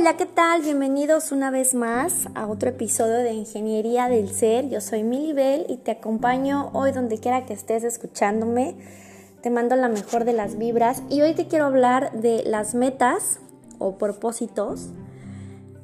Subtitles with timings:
[0.00, 0.62] Hola, ¿qué tal?
[0.62, 4.68] Bienvenidos una vez más a otro episodio de Ingeniería del Ser.
[4.68, 8.76] Yo soy Milly Bell y te acompaño hoy donde quiera que estés escuchándome.
[9.42, 13.40] Te mando la mejor de las vibras y hoy te quiero hablar de las metas
[13.80, 14.86] o propósitos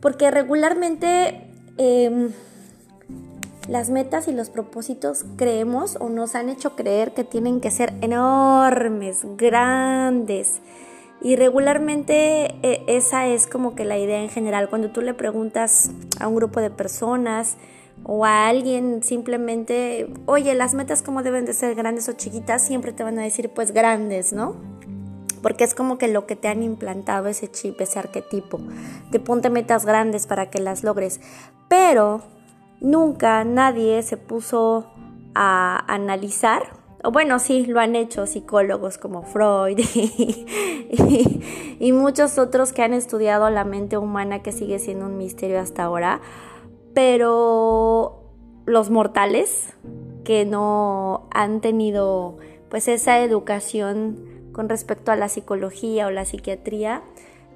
[0.01, 2.31] porque regularmente em,
[3.69, 7.93] las metas y los propósitos creemos o nos han hecho creer que tienen que ser
[8.01, 10.61] enormes, grandes.
[11.25, 14.69] Y regularmente e, esa es como que la idea en general.
[14.69, 17.57] Cuando tú le preguntas a un grupo de personas
[18.05, 22.93] o a alguien simplemente, oye, las metas cómo deben de ser grandes o chiquitas, siempre
[22.93, 24.55] te van a decir pues grandes, ¿no?
[25.41, 28.61] Porque es como que lo que te han implantado ese chip, ese arquetipo.
[29.11, 31.23] Te ponte metas grandes para que las logres.
[31.69, 32.21] Pero
[32.83, 34.91] nunca nadie se puso
[35.35, 39.79] a analizar, bueno, sí, lo han hecho psicólogos como Freud
[41.79, 45.85] y, muchos otros que han estudiado la mente humana que sigue siendo un misterio hasta
[45.85, 46.21] ahora,
[46.95, 48.23] pero
[48.67, 49.75] los mortales
[50.25, 52.39] que no han tenido
[52.71, 57.03] pues esa educación con respecto a la psicología o la psiquiatría,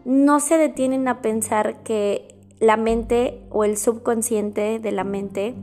[0.05, 5.55] no se detienen a pensar que la mente o el subconsciente de la mente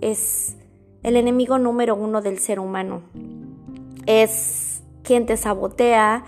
[0.00, 0.57] es
[1.02, 3.02] el enemigo número uno del ser humano.
[4.06, 6.24] Es quien te sabotea,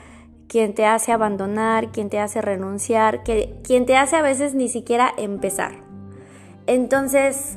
[0.48, 4.68] quien te hace abandonar, quien te hace renunciar, que, quien te hace a veces ni
[4.68, 5.72] siquiera empezar.
[6.66, 7.56] Entonces,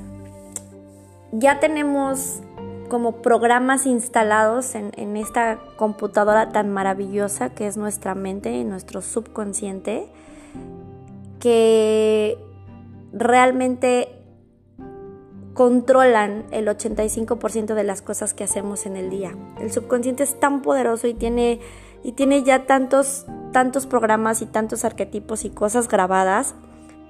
[1.31, 2.41] ya tenemos
[2.89, 9.01] como programas instalados en, en, esta computadora tan maravillosa que es nuestra mente y nuestro
[9.01, 10.11] subconsciente,
[11.39, 12.37] que
[13.11, 14.22] realmente
[15.53, 19.35] controlan el 85% de las cosas que hacemos en el día.
[19.59, 21.59] El subconsciente es tan poderoso y tiene,
[22.03, 26.55] y tiene ya tantos, tantos programas y tantos arquetipos y cosas grabadas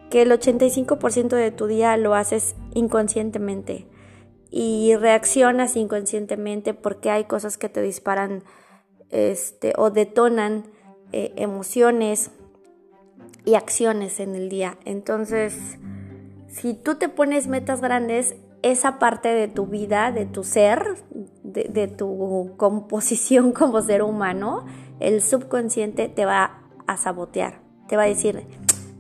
[0.10, 3.88] que el 85% de tu día lo haces inconscientemente
[4.52, 8.44] y reaccionas inconscientemente porque hay cosas que te disparan
[9.09, 10.66] este, o detonan
[11.12, 12.30] eh, emociones
[13.46, 14.78] y acciones en el día.
[14.86, 15.80] Entonces,
[16.53, 20.97] si tú te pones metas grandes, esa parte de tu vida, de tu ser,
[21.44, 24.66] de, tu composición como ser humano,
[25.00, 27.59] el subconsciente te va a sabotear.
[27.88, 28.46] Te va a decir,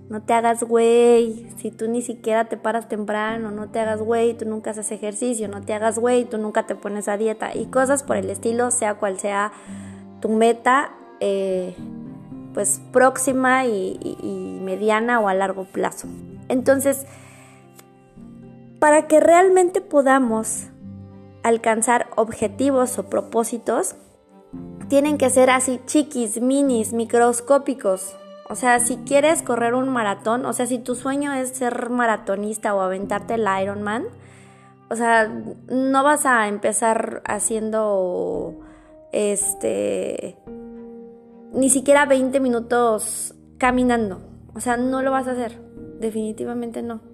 [0.09, 4.35] no te hagas güey, si tú ni siquiera te paras temprano, no te hagas güey,
[4.35, 7.67] tú nunca haces ejercicio, no te hagas güey, tú nunca te pones a dieta y
[7.67, 9.53] cosas por el estilo, sea cual sea
[10.21, 11.75] tu meta, eh,
[12.53, 16.07] pues próxima y mediana o a largo plazo.
[16.49, 17.05] Entonces,
[18.83, 20.67] para que realmente podamos
[21.41, 23.95] alcanzar objetivos o propósitos,
[24.89, 28.17] tienen que ser así chiquis, minis, microscópicos.
[28.49, 32.75] O sea, si quieres correr un maratón, o sea, si tu sueño es ser maratonista
[32.75, 34.03] o aventarte el Ironman,
[34.89, 35.31] o sea,
[35.69, 38.59] no vas a empezar haciendo
[39.13, 40.35] este
[41.53, 44.19] ni siquiera 20 minutos caminando.
[44.53, 45.57] O sea, no lo vas a hacer.
[46.01, 47.12] Definitivamente no.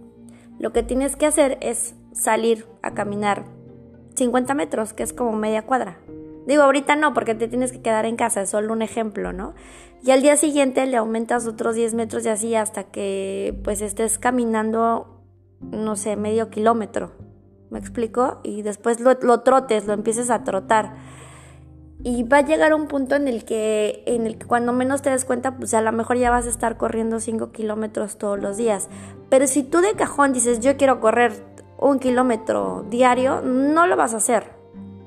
[0.59, 3.45] Lo que tienes que hacer es salir a caminar
[4.15, 5.97] 50 metros, que es como media cuadra.
[6.45, 9.53] Digo, ahorita no, porque te tienes que quedar en casa, es solo un ejemplo, ¿no?
[10.03, 14.17] Y al día siguiente le aumentas otros 10 metros y así hasta que pues estés
[14.17, 15.21] caminando,
[15.61, 17.11] no sé, medio kilómetro.
[17.69, 18.41] ¿Me explico?
[18.43, 20.95] Y después lo, lo trotes, lo empieces a trotar.
[22.01, 25.09] Y va a llegar un punto en el que, en el que cuando menos te
[25.09, 28.55] des cuenta, pues a lo mejor ya vas a estar corriendo 5 kilómetros todos los
[28.55, 28.87] días.
[29.29, 31.33] Pero si tú de cajón dices, yo quiero correr
[31.77, 34.51] un kilómetro diario, no lo vas a hacer.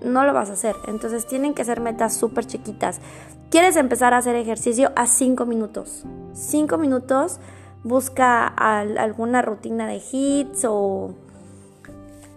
[0.03, 0.77] No lo vas a hacer.
[0.87, 3.01] Entonces tienen que ser metas súper chiquitas.
[3.51, 4.93] ¿Quieres empezar a hacer ejercicio?
[4.95, 6.05] A 5 minutos.
[6.35, 7.41] 5 minutos,
[7.85, 11.15] busca alguna rutina de hits o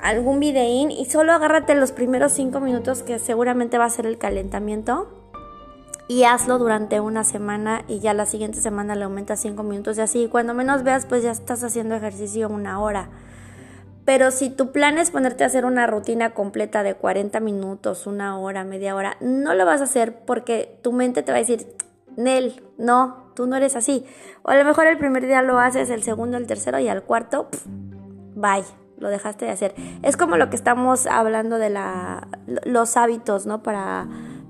[0.05, 4.19] algún videín y solo agárrate los primeros 5 minutos que seguramente va a ser el
[4.19, 5.07] calentamiento
[6.07, 10.01] y hazlo durante una semana y ya la siguiente semana le aumentas 5 minutos y
[10.01, 13.09] así cuando menos veas pues ya estás haciendo ejercicio una hora.
[14.05, 18.37] Pero si tu plan es ponerte a hacer una rutina completa de 40 minutos, una
[18.37, 21.65] hora, media hora, no lo vas a hacer porque tu mente te va a decir,
[22.15, 24.05] Nel, no, tú no eres así.
[24.43, 27.01] O a lo mejor el primer día lo haces, el segundo, el tercero y al
[27.01, 27.49] cuarto,
[28.35, 29.75] bye lo dejaste de hacer.
[30.01, 32.27] Es como lo que estamos hablando de la,
[32.65, 33.61] los hábitos, ¿no?
[33.61, 34.07] Para,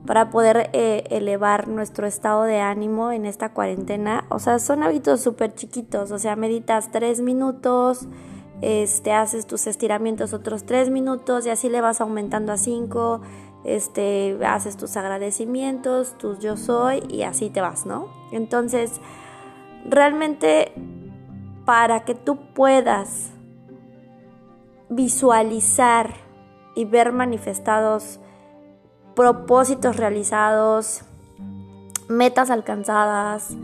[0.08, 4.24] para poder eh, elevar nuestro estado de ánimo en esta cuarentena.
[4.30, 6.12] O sea, son hábitos súper chiquitos.
[6.12, 8.08] O sea, meditas tres minutos,
[8.62, 13.22] este, haces tus estiramientos otros tres minutos y así le vas aumentando a cinco.
[13.66, 18.08] Este, haces tus agradecimientos, tus yo soy y así te vas, ¿no?
[18.32, 19.02] Entonces,
[19.90, 20.72] realmente
[21.66, 23.32] para que tú puedas
[24.96, 26.14] visualizar
[26.76, 28.20] y ver manifestados
[29.16, 31.02] propósitos realizados,
[32.08, 33.56] metas alcanzadas,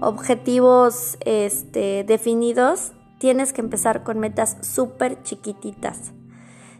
[0.00, 6.12] objetivos este, definidos, tienes que empezar con metas súper chiquititas.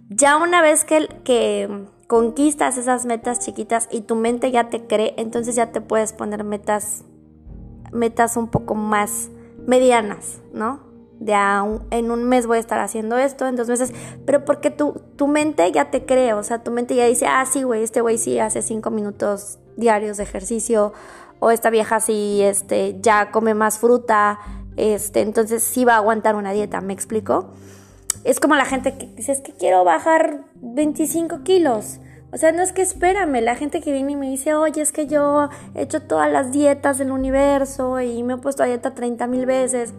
[0.08, 5.14] Ya una vez que, que conquistas esas metas chiquitas y tu mente ya te cree,
[5.16, 7.04] entonces ya te puedes poner metas,
[7.92, 9.30] metas un poco más
[9.66, 10.93] medianas, ¿no?
[11.24, 11.32] De
[11.90, 13.94] en un mes voy a estar haciendo esto, en dos meses,
[14.26, 17.46] pero porque tu, tu mente ya te cree, o sea, tu mente ya dice, ah,
[17.50, 20.92] sí, güey, este güey sí hace cinco minutos diarios de ejercicio,
[21.40, 24.38] o esta vieja sí, este, ya come más fruta,
[24.76, 27.54] este, entonces sí va a aguantar una dieta, ¿me explico?
[28.24, 32.00] Es como la gente que dice, es que quiero bajar 25 kilos.
[32.32, 34.92] O sea, no es que espérame, la gente que viene y me dice, oye, es
[34.92, 38.94] que yo he hecho todas las dietas del universo y me he puesto a dieta
[38.94, 39.94] 30 mil veces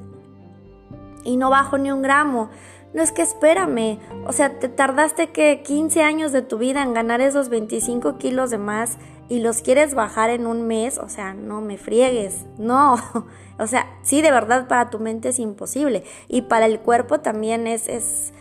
[1.25, 2.49] y no bajo ni un gramo.
[2.93, 6.93] No es que espérame, o sea, te tardaste que 15 años de tu vida en
[6.93, 11.33] ganar esos 25 kilos de más y los quieres bajar en un mes, o sea,
[11.33, 12.95] no me friegues, no.
[13.57, 17.67] O sea, sí, de verdad para tu mente es imposible y para el cuerpo también
[17.67, 18.33] es, es,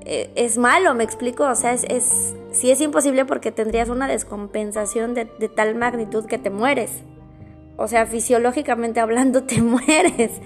[0.00, 4.08] e, es malo, me explico, o sea, es, es, sí es imposible porque tendrías una
[4.08, 7.02] descompensación de, de tal magnitud que te mueres.
[7.76, 10.40] O sea, fisiológicamente hablando te mueres.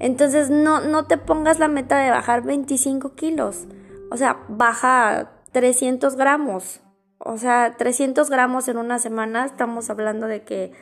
[0.00, 3.66] Entonces no, no te pongas la meta de bajar 25 kilos.
[4.10, 6.80] O sea, baja 300 gramos.
[7.18, 10.72] O sea, 300 gramos en una semana, estamos hablando de que,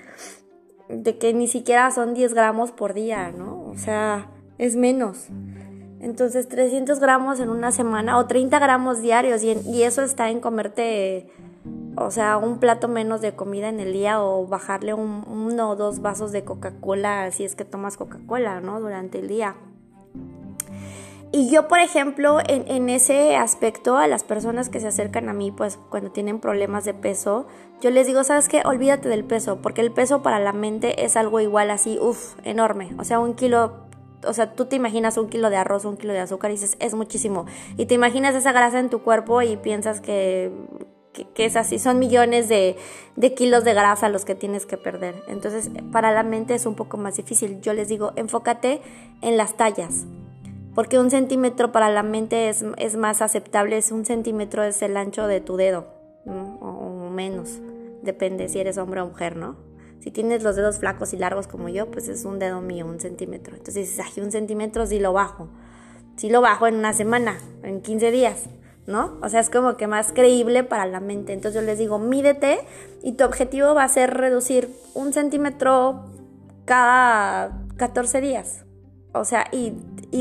[0.89, 3.65] de que ni siquiera son 10 gramos por día, ¿no?
[3.65, 5.27] O sea, es menos.
[6.01, 10.39] Entonces, 300 gramos en una semana o 30 gramos diarios y, y eso está en
[10.39, 11.27] comerte
[11.97, 15.77] o sea, un plato menos de comida en el día o bajarle un, uno o
[15.77, 18.81] dos vasos de Coca-Cola si es que tomas Coca-Cola, ¿no?
[18.81, 19.57] Durante el día.
[21.31, 25.35] Y yo, por ejemplo, en, en, ese aspecto, a las personas que se acercan a
[25.35, 27.47] mí, pues cuando tienen problemas de peso,
[27.83, 28.63] yo les digo, ¿sabes qué?
[28.65, 32.95] Olvídate del peso, porque el peso para la mente es algo igual así, uff, enorme.
[32.99, 33.75] O sea, un kilo,
[34.27, 36.79] o sea, tú te imaginas un kilo de arroz, un kilo de azúcar y dices,
[36.81, 37.45] es muchísimo.
[37.77, 40.51] Y te imaginas esa grasa en tu cuerpo y piensas que
[41.25, 42.77] que, es así, son millones de,
[43.37, 45.15] kilos de grasa los que tienes que perder.
[45.29, 47.61] Entonces, para la mente es un poco más difícil.
[47.61, 48.81] Yo les digo, enfócate
[49.23, 50.07] en las tallas,
[50.75, 55.27] porque un centímetro para la mente es, más aceptable, es un centímetro es el ancho
[55.27, 55.87] de tu dedo,
[56.27, 57.59] o, menos,
[58.03, 59.57] depende si eres hombre o mujer, ¿no?
[59.99, 63.01] Si tienes los dedos flacos y largos como yo, pues es un dedo mío, un
[63.01, 63.57] centímetro.
[63.57, 65.49] Entonces dices, ay, un centímetro sí lo bajo.
[66.17, 68.49] Sí lo bajo en una semana, en 15 días.
[68.89, 69.19] ¿No?
[69.23, 71.35] O sea, es como que más creíble para la mente.
[71.35, 72.61] Entonces yo les digo, mídete
[73.03, 76.07] y tu objetivo va a ser reducir un centímetro
[76.65, 78.65] cada 14 días.
[79.13, 79.75] O sea, y,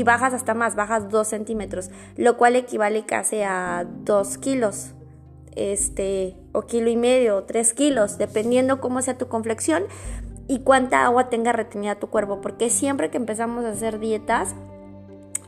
[0.04, 4.92] bajas hasta más, bajas 2 centímetros, lo cual equivale casi a 2 kilos,
[5.56, 9.84] este, o kilo y medio, o 3 kilos, dependiendo cómo sea tu conflexión
[10.46, 14.54] y cuánta agua tenga retenida tu cuerpo, porque siempre que empezamos a hacer dietas,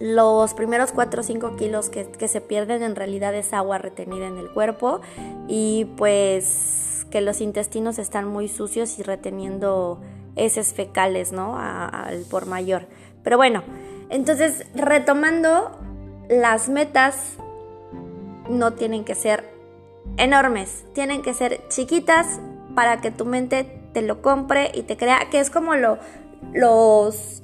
[0.01, 4.39] los primeros 4 o 5 kilos que, se pierden en realidad es agua retenida en
[4.39, 5.03] el cuerpo
[5.47, 10.01] y pues que los intestinos están muy sucios y reteniendo
[10.37, 11.59] heces fecales, ¿no?
[11.59, 12.87] Al por mayor.
[13.23, 13.63] Pero bueno,
[14.09, 15.79] entonces retomando,
[16.31, 17.35] las metas
[18.49, 19.45] no tienen que ser
[20.17, 22.41] enormes, tienen que ser chiquitas
[22.75, 25.99] para que tu mente te lo compre y te crea, que es como lo,
[26.55, 27.43] los,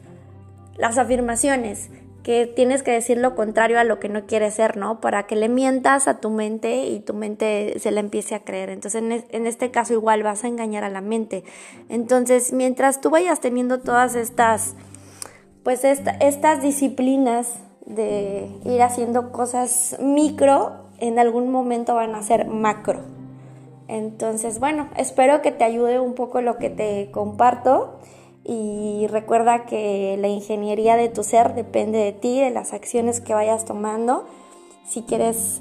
[0.76, 1.90] las afirmaciones
[2.26, 5.00] que tienes que decir lo contrario a lo que no quieres ser, ¿no?
[5.00, 8.71] Para que le mientas a tu mente y tu mente se la empiece a creer.
[8.71, 11.45] Entonces, en, este caso igual vas a engañar a la mente.
[11.88, 14.75] Entonces, mientras tú vayas teniendo todas estas,
[15.62, 23.02] pues estas disciplinas de ir haciendo cosas micro, en algún momento van a ser macro.
[23.87, 28.00] Entonces, bueno, espero que te ayude un poco lo que te comparto
[28.48, 33.34] y recuerda que la ingeniería de tu ser depende de ti, de las acciones que
[33.34, 34.24] vayas tomando.
[34.86, 35.60] Si quieres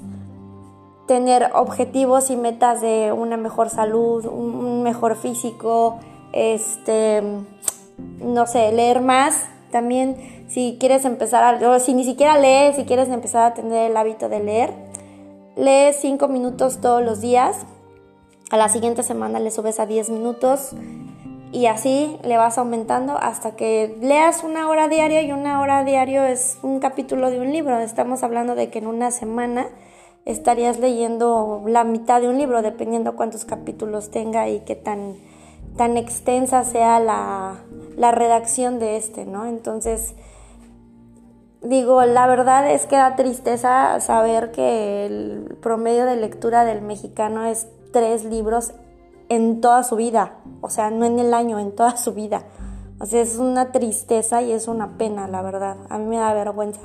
[1.08, 5.98] tener objetivos y metas de una mejor salud, un mejor físico,
[6.32, 7.22] este,
[8.20, 9.46] no sé, leer más.
[9.72, 13.90] También si quieres empezar a, o si ni siquiera lees, si quieres empezar a tener
[13.90, 14.72] el hábito de leer,
[15.56, 17.66] lee 5 minutos todos los días.
[18.50, 20.72] A la siguiente semana le subes a 10 minutos
[21.52, 26.24] y así le vas aumentando hasta que leas una hora diaria y una hora diario
[26.24, 27.78] es un capítulo de un libro.
[27.78, 29.68] Estamos hablando de que en una semana
[30.24, 35.14] estarías leyendo la mitad de un libro, dependiendo cuántos capítulos tenga y qué tan,
[35.76, 37.60] tan extensa sea la,
[37.96, 39.46] la redacción de este, ¿no?
[39.46, 40.14] Entonces,
[41.62, 47.44] digo, la verdad es que da tristeza saber que el promedio de lectura del mexicano
[47.44, 48.72] es tres libros
[49.28, 52.44] en toda su vida, o sea, no en el año, en toda su vida.
[52.98, 55.76] O sea, es una tristeza y es una pena, la verdad.
[55.90, 56.80] A mí me da vergüenza.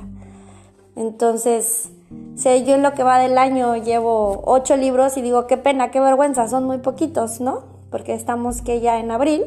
[0.94, 1.90] Entonces,
[2.34, 5.90] si yo en lo que va del año llevo ocho libros y digo, qué pena,
[5.90, 7.62] qué vergüenza, son muy poquitos, ¿no?
[7.90, 9.44] Porque estamos que ya en abril,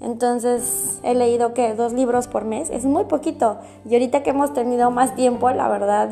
[0.00, 3.58] entonces he leído que dos libros por mes, es muy poquito.
[3.84, 6.10] Y ahorita que hemos tenido más tiempo, la verdad,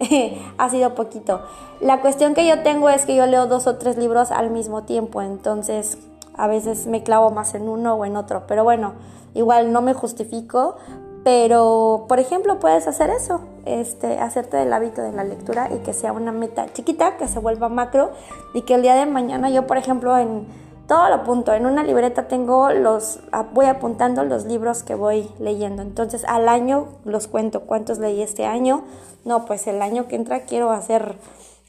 [0.58, 1.42] ha sido poquito.
[1.80, 4.82] La cuestión que yo tengo es que yo leo dos o tres libros al mismo
[4.84, 5.98] tiempo, entonces
[6.34, 8.94] a veces me clavo más en uno o en otro, pero bueno,
[9.34, 10.76] igual no me justifico,
[11.22, 15.92] pero por ejemplo puedes hacer eso, este, hacerte del hábito de la lectura y que
[15.92, 18.10] sea una meta chiquita, que se vuelva macro
[18.54, 20.46] y que el día de mañana yo por ejemplo en
[20.90, 23.20] todo lo apunto, en una libreta tengo los,
[23.52, 28.44] voy apuntando los libros que voy leyendo, entonces al año los cuento, cuántos leí este
[28.44, 28.82] año,
[29.24, 31.14] no, pues el año que entra quiero hacer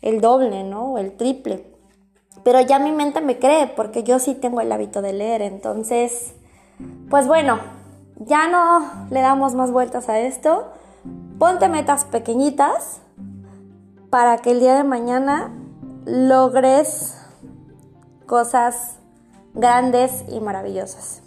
[0.02, 0.94] el doble, ¿no?
[0.94, 1.72] O el triple.
[2.44, 5.44] Pero ya mi mente me cree porque yo sí tengo el hábito de leer.
[5.44, 6.34] Entonces,
[7.12, 7.60] pues bueno,
[8.18, 10.66] ya no le damos más vueltas a esto.
[11.38, 13.02] Ponte metas pequeñitas
[14.10, 15.54] para que el día de mañana
[16.06, 17.22] logres
[18.26, 18.98] cosas
[19.54, 21.22] grandes y maravillosas.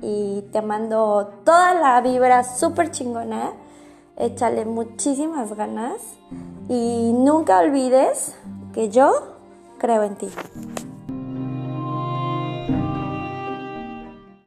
[0.00, 3.52] Y te mando toda la vibra súper chingona
[4.18, 6.02] échale muchísimas ganas
[6.68, 8.34] y nunca olvides
[8.72, 9.36] que yo
[9.78, 10.28] creo en ti.